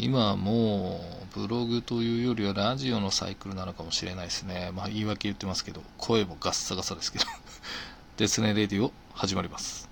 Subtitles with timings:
[0.00, 1.00] 今も
[1.34, 4.70] うブログというよりはラジオのサイクルなのかもしれないですね。
[4.74, 7.24] まあ言い訳言ってますけど、声もガッサガサですけど。
[8.16, 9.88] ですね、レディオ始まります。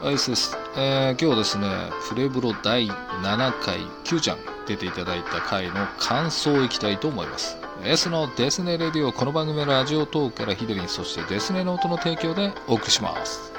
[0.00, 0.56] はい、です。
[0.76, 1.68] えー、今日はですね、
[2.08, 7.67] プレブロ第7回、Q ちゃん出ていただいた回の感想をいきたいと思います。
[7.84, 13.52] S のデスネ Radio、この番組はラジオトークからヒデリン、そしてデスネの音の提供でお送りします。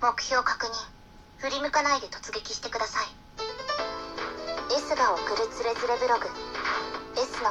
[0.00, 0.70] 目標確認。
[1.38, 3.06] 振り向かないで突撃してください。
[4.74, 6.26] S が送るつれづれブログ。
[7.20, 7.50] S の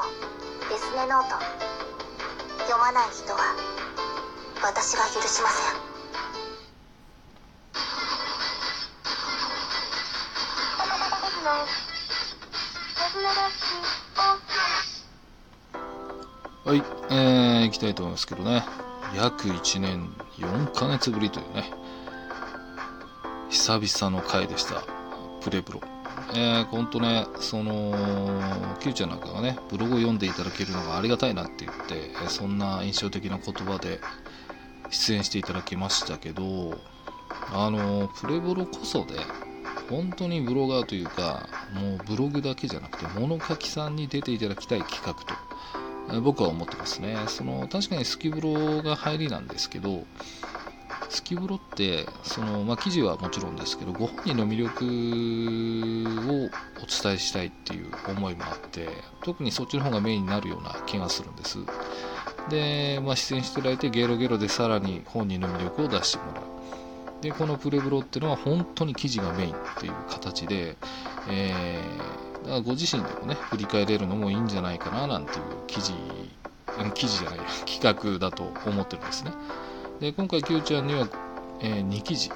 [0.70, 1.38] デスネノート。
[2.64, 3.56] 読まない人は
[4.64, 5.95] 私が許しません。
[16.66, 18.64] はい、えー、行きたいと思いますけどね。
[19.16, 21.64] 約1年4ヶ月ぶりというね、
[23.52, 24.82] 久々の回でした。
[25.42, 25.82] プレブロ。
[26.34, 27.94] えー、ほんとね、その、
[28.80, 34.00] Q ちゃんなんかがね、ブログを読んでいただけるのがありがたいなって言って、そんな印象的な言葉で
[34.90, 36.80] 出演していただきましたけど、
[37.54, 39.20] あの、プレブロこそで、
[39.88, 45.45] 本当にブロガーというか、もうブログだけじゃなくて、物書きさんに出ていただきたい企画と、
[46.22, 47.18] 僕は思ってますね。
[47.28, 50.06] その、確かにスキブロが入りなんですけど、
[51.10, 56.50] スキブロって、その、まあ、記事はもちろんですけど、ご本人の魅力をお
[57.04, 58.88] 伝えしたいっていう思いもあって、
[59.24, 61.60] 特にそっちの方がメインになるような気がするんです。
[62.50, 66.56] で、まあ、出演していただいて、ゲロゲロでさらに本人の魅力を出してもらう。
[67.22, 70.78] でこのプレブロっていうのは本当に記事がメインっていう形で、
[71.28, 75.94] えー、だからご自身でもね振り返れるのもいいんじゃないかななんていう記事
[76.94, 79.32] 記事じゃない 企画だと思ってるんですね。
[80.00, 81.08] で今回 Q ちゃんには、
[81.62, 82.32] えー、2記事。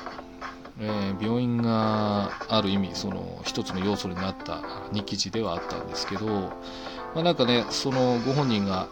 [0.81, 4.61] えー、病院がある意味その一つの要素になった
[4.93, 8.87] 2記事ではあったんですけど、まあ、なんかねそのご本人が、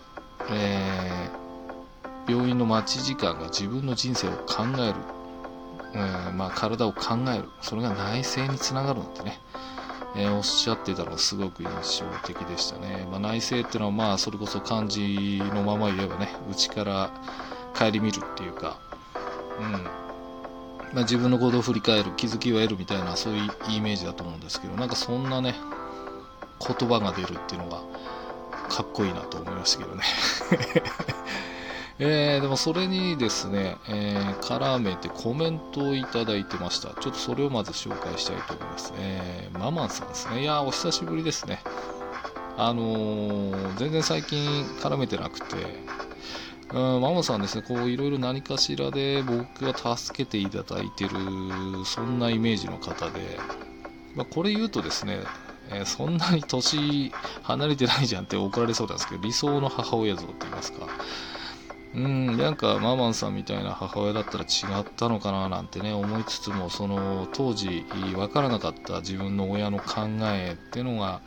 [0.50, 4.96] えー、病院の待ち時間が自分の人生を考える。
[5.94, 7.50] えまあ、体を考える。
[7.62, 9.40] それが内政につながるんてね、
[10.18, 17.12] えー、おっしゃってたのがすごく印象的でしたね、まあ、内政っていうのはまあそれこそ漢字のまま言えばね内から
[17.78, 18.80] 顧みるっていうか、
[19.60, 19.72] うん。
[20.94, 25.54] まあ、自分の行動を振り返る気づきを得るみたいなそういうイメージだと思うんですけどなんかそんなね
[26.60, 27.82] 言葉が出るっていうのが
[28.70, 30.04] かっこいいなと思いましたけどね。
[32.00, 36.90] えー、でもそれにですね、えー、絡めてコメントをいただいてました。
[36.90, 38.94] ちょっとそれをまず紹介したいと思います。
[38.98, 40.42] えー、ママンさんですね。
[40.44, 41.60] いやお久しぶりですね。
[42.56, 45.56] あのー、全然最近絡めてなくて、
[46.74, 51.12] うん、ママさんですね、こういろいろ何かしらで僕が助けていただいてる、
[51.86, 53.40] そんなイメージの方で、
[54.16, 55.20] まあ、これ言うとですね、
[55.70, 57.12] えー、そんなに年
[57.44, 60.88] 離れてないじゃんって怒られそうなんですけど、理想の母親像って言いますか、
[61.98, 71.22] うん、なんかママンさんみたいな母親だったら違ったのかななんてね思いつつもその当時分からなかった自分の親の考えっていうのが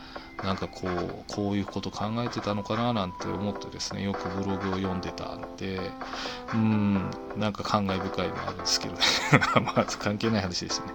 [0.44, 4.04] なんかこうこういうこと考えてたのかななんて思ってですね。
[4.04, 5.78] よくブログを読んでたんで。
[6.54, 7.10] うん。
[7.36, 9.00] なんか感慨深いのあるんですけどね。
[9.76, 10.92] まず関係ない話でしたね、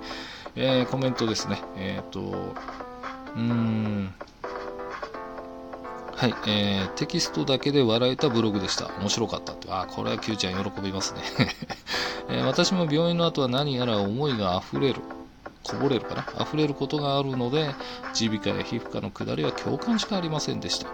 [0.56, 1.62] えー、コメントですね。
[1.76, 2.22] えっ、ー、と
[3.36, 4.16] うーん
[6.16, 8.90] はい、えー、テキストだけで笑えたブログでした。
[9.00, 9.70] 面白かったって。
[9.70, 11.20] ああ、これは Q ちゃん喜びますね、
[12.30, 15.02] えー、私も病院の後は何やら思いが溢れる。
[15.62, 16.46] こぼれるかな？
[16.46, 17.76] 溢れることがあるので、
[18.20, 20.88] 耳鼻科や皮膚科の下りは共感しかありませんでした。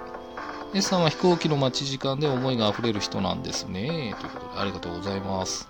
[0.73, 4.15] S さんは飛行機の待ち時間で思いが溢れる人なんですね。
[4.19, 5.67] ということで、ありがとうございます。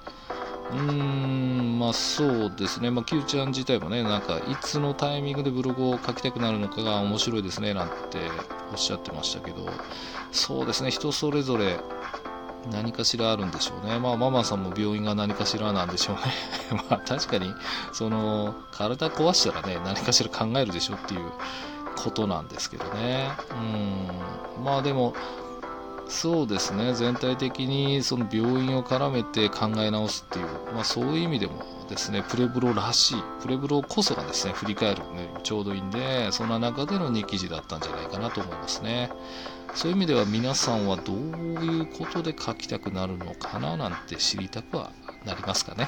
[0.71, 8.19] うーん、まあそうですね、まあ、Q ちゃん自体もね、なんかいつのタイミングでブログを書きたくなるのかが面白いですねなんて
[8.71, 9.65] おっしゃってましたけど、
[10.31, 11.79] そうですね、人それぞれ
[12.69, 13.97] 何かしらあるんでしょうね。
[13.99, 16.21] まあ、ママさんも病院が何かしらなんでしょうね。
[16.89, 17.53] まあ、確かに、
[17.91, 21.31] その、体壊したらね、何かしら考えるでしょっていう
[21.95, 23.31] ことなんですけどね。
[24.59, 24.63] うん。
[24.63, 25.15] まあでも、
[26.11, 26.93] そうですね。
[26.93, 39.09] 全体的にその病院を絡めて考え直すっていう、まあ、そういう意味でもですねプレブロらしいプレブロこそがですね振り返るねちょうどいいんでそんな中での2記事だったんじゃないかなと思いますね。
[39.73, 44.91] そういう意味では皆さんはどういうことで書きたくなるのかななんて知りたくは
[45.25, 45.87] なりますかね。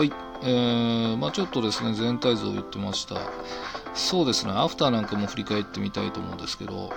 [0.00, 0.12] はい。
[0.42, 3.20] えー、まあ、ちょっとですね全体像を言ってました。
[3.92, 6.90] そうですねアフターなんかも振り返ってみたいと思うんですけど。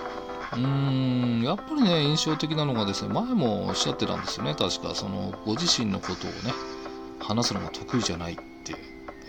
[0.54, 4.56] うーんやっぱりね印象的なのがですね前もおっしゃってたんですよね。
[4.56, 6.54] 確かそのご自身のことをね
[7.20, 8.74] 話すのが得意じゃないって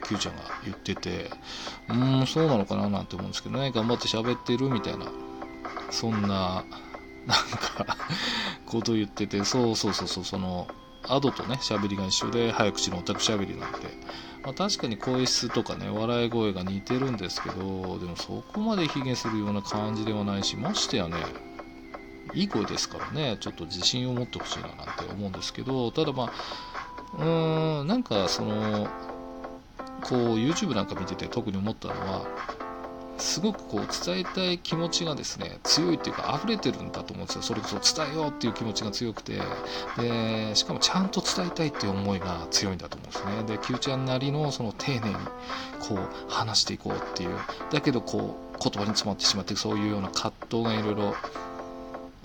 [0.06, 1.28] Q ちゃんが言ってて。
[1.88, 3.72] うーんそうなのかななんて思うんですけどね。
[3.72, 5.06] 頑張って喋ってるみたいな
[5.90, 7.96] そんななんか
[8.66, 9.44] ことを言ってて。
[9.44, 10.68] そうそうそうそうその
[11.08, 13.88] アドとね喋りが一緒で早口のオタク喋りなんて、
[14.42, 21.16] まあ、確かに声質とかね笑い声が似てるんですけどでもそこまで卑下するような感じではないしましてやね
[22.32, 23.36] いい声ですからね。
[23.38, 26.32] ちょっと自信を持ってほしいななんて思うんですけどただまあ
[27.18, 28.88] うーんなんかその
[30.02, 32.26] こう YouTube なんか見てて特に思ったのは
[33.18, 37.42] すごくこう伝えたい気持ちがですね強いっていうか溢れてるんだと思うんですよ。
[37.42, 39.40] それこそ伝えようっていう気持ちが強くて。
[39.98, 43.56] でしかもちゃんと伝えたいっていう思いが強いんだと思うんですね。
[43.56, 45.14] で Q ちゃんなりのその丁寧に
[45.80, 47.36] こう話していこうっていう。
[47.70, 51.14] だけどこう言葉に詰まってしまってそういうような葛藤がいろいろ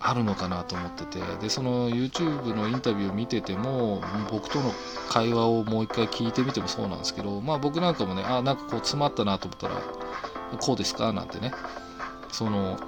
[0.02, 1.20] あるのかなと思ってて。
[1.42, 4.02] でその YouTube のインタビューを見てても
[4.32, 4.74] 僕との
[5.10, 9.76] 会話をもう一回聞いてみてもそうなんですけどまあ僕なんかもねあなんかこう詰まったなと思ったら
[10.58, 11.14] こうですか？
[11.14, 11.52] なんてね。
[12.32, 12.80] その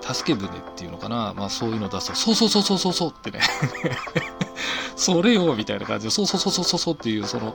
[0.00, 1.34] 助け舟っていうのかな？
[1.36, 3.40] まあそういうの出すとそうそうそうそうそうそうってね。
[4.96, 7.54] それよみたいな感じでそうそうそうそうそうそうっていうその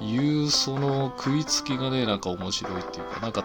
[0.00, 3.44] いうその食いつきがねなんか面白いっていうかなんか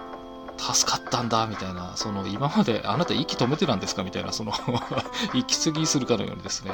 [0.58, 4.54] 助かったんだみたいなその今まであなた息止めてたんですかみたいなその
[5.34, 6.72] 息継ぎするかのようにですね。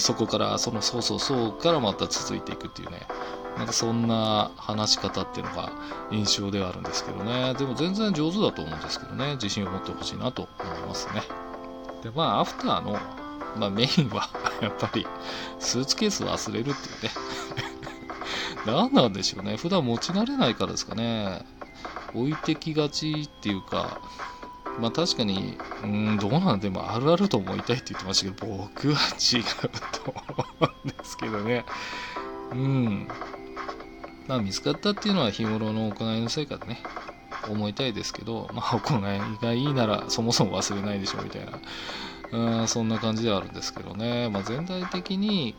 [0.00, 3.06] そこからそのそうそうそうからまた続いていくっていうね。
[3.58, 5.72] なんかそんな話し方っていうのが
[6.12, 7.54] 印象ではあるんですけどね。
[7.54, 9.32] でも全然上手だと思うんですけどね。
[9.32, 11.22] 自信を持ってほしいなと思いますね。
[12.02, 12.92] でまあアフターの、
[13.56, 14.30] まあ、メインは
[14.62, 15.04] やっぱり
[15.58, 17.10] スーツケース忘れるっていうね。
[18.66, 19.56] 何なんでしょうね。
[19.56, 21.44] 普段持ち慣れないからですかね。
[22.14, 24.00] 置いてきがちっていうか、
[24.78, 29.44] まあ確かに、うん、どうなんでもあるあると思いたいって言ってましたけど、僕は違う
[30.04, 30.14] と
[30.60, 31.64] 思うんですけどね。
[32.52, 33.08] うん。
[34.28, 36.80] まあ見つかったっていうのは日頃の行いの成果でね、
[37.48, 39.00] 思いたいですけど、まあ行い
[39.42, 41.46] がいいならそもそも忘れないでしょみたい
[42.30, 44.28] な、うん、そんな感じではあるんですけどね。
[44.28, 45.56] まあ全体的に、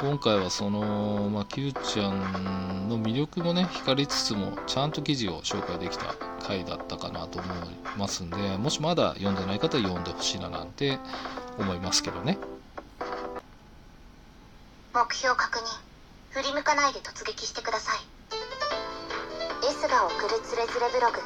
[0.00, 7.58] 今回はその、まあ、Q ちゃんの魅力もね光りつつもちゃんと記事を紹介できた回だったかなと思い
[7.96, 10.98] ますんでもしまだ読んでない方は読んでほしいななんて
[11.58, 12.38] 思いますけどね。
[14.92, 15.83] 目標確認。
[16.34, 18.00] 振り向かないで突撃してください
[19.70, 21.20] S が送るつれづれブログ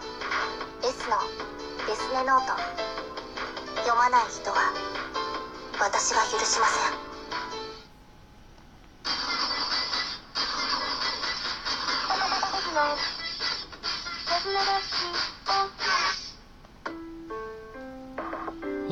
[0.87, 1.17] S の
[1.87, 2.53] デスネノート
[3.89, 4.57] 読まない人は
[5.81, 7.09] 私が許しません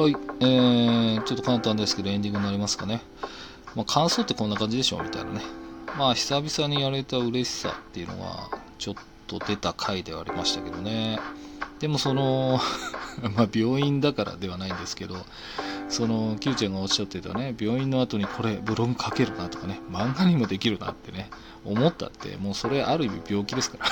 [0.01, 3.01] はい、えー、ちょっと簡単ですけどエンディングになりますかね。
[3.75, 5.66] まあ、感想ってこんな感じでしょみたいなね。
[5.99, 8.95] まあ、久々にやれた嬉しさっていうのは、ちょっ
[9.27, 11.19] と出た回ではありましたけどね。
[11.81, 12.61] でもその
[13.35, 15.17] ま、病院だからではないんですけど、
[15.89, 21.31] その、Q ちゃんがおっしゃってたね、病院の後にこれ、ブログ書けるなとかね、漫画にもできるなってね、
[21.65, 23.87] 思ったって、もうそれある意味病気ですから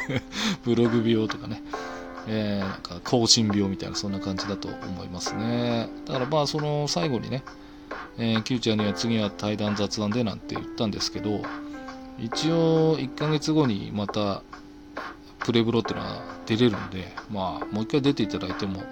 [0.64, 1.62] ブログ病とかね。
[2.28, 7.42] えー、なんか更新病みたいなそんな感じだと思いますねだからまあその最後にね、
[8.18, 11.42] えー、Q ちゃんには次は対談雑談でなんて言ったんですけど
[12.18, 14.42] 一応1ヶ月後にまた
[15.40, 18.82] プレブロっていうのは出れるんでまあもう一回出ていただいても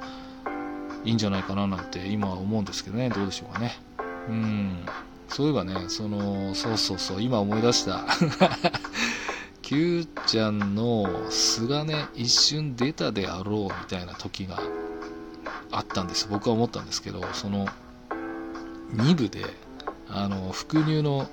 [1.05, 3.09] いいんじゃないかななんて今は思うんですけどね。
[3.09, 3.73] どうでしょうかね。
[4.29, 4.85] うん。
[5.29, 8.05] そういえばねそのそうそうそう今思い出した。
[9.71, 14.61] Q ちゃんの素がね、一瞬出たであろうみたいな時が
[15.71, 16.27] あったんです。
[16.29, 17.69] 僕は思ったんですけど、その
[18.95, 19.45] 2部で、
[20.09, 21.29] あの、伏乳の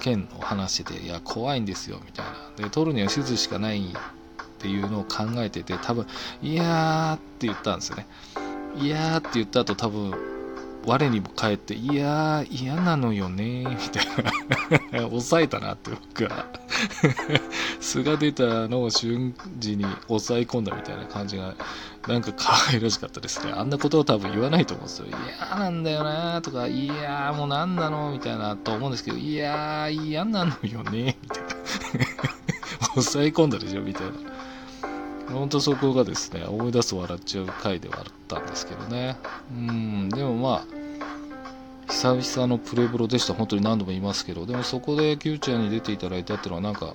[0.00, 2.64] 件を話してて、いや、怖いんですよ、みたいな。
[2.64, 3.92] で、取るには手術しかないっ
[4.58, 6.06] ていうのを考えてて、多分、
[6.42, 8.06] いやーって言ったんですよね。
[8.80, 10.14] いやーって言った後、多分、
[10.86, 14.32] 我にも返って、いやー、嫌なのよねみたいな
[14.92, 16.46] 抑えたなって僕は
[17.80, 21.54] 素が出たのを瞬時に抑え込んだみたいな感じが、
[22.08, 23.52] なんか可愛らしかったですね。
[23.52, 25.06] あんなことを多分言わないと思うんですよ。
[25.08, 31.48] 嫌なんだよなとか、いやー、もう何なのみたいなと思うんですけど、いやー、嫌なのよねみたいな
[32.94, 34.12] 抑え込んだでしょみたいな。
[35.32, 39.16] 本当そこがですね、思い出すと笑っちゃう回ではあったんですけどね。
[39.52, 40.79] うん、でもまあ、
[41.90, 43.34] 久々のプレブロでした。
[43.34, 44.46] 本当に何度も言いますけど。
[44.46, 46.94] でもそこで Q ちゃんに出ていただいたっていうのはなんか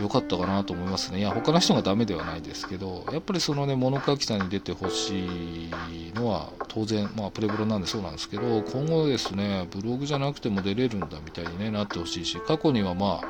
[0.00, 1.20] 良かったかなと思いますね。
[1.20, 3.06] いや他の人がダメではないですけど。
[3.12, 8.62] やっぱりそのね物書きさんに出てほしいのは当然まあプレブロなんでそうなんですけど。
[8.62, 13.20] 今後ですねブログじゃなくても出れるんだみたいに、ね、なってほしいし過去にはま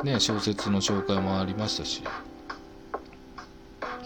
[0.00, 2.02] あね小説の紹介もありましたし。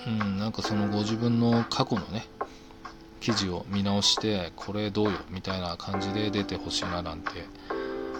[0.06, 2.26] うんなんかそのご自分の過去のね
[3.24, 7.30] 記事を見直してこれどうよみたいな感じで出てほしいななんて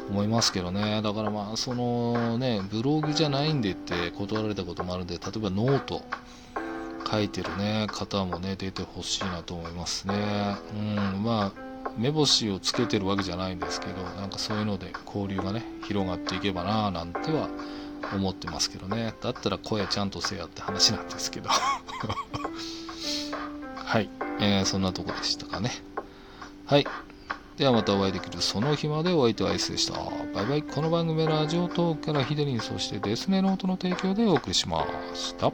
[0.08, 1.02] 思いますけどね。
[1.02, 6.00] だからまあそのねブログじゃないんでって断られたこともあるんで例えばノート
[7.10, 10.56] 書いてるね方もね出てほしいなと思いますね。
[10.74, 10.78] う
[11.18, 11.60] んまあ
[11.98, 17.50] 目星をつけてるわけじゃないんですけどなんかそういうので交流がね広がっていけばななんては
[18.14, 19.12] 思ってますけどね。
[19.20, 21.50] だったら声ちゃんとせやって話なんですけど。
[23.84, 24.08] はい、
[24.40, 25.70] えー、そんなとこでしたかね
[26.66, 26.86] はい
[27.56, 29.92] ではまたお会いできるその日までお相手はアイスでした。
[30.34, 30.62] バイバイ。
[30.64, 35.52] この番組はラジオトークからヒデリンそしてデスネノートの提供でお送りしました。